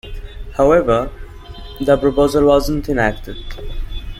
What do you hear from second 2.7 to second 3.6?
not enacted.